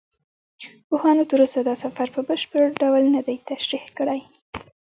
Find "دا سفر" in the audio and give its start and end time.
1.67-2.07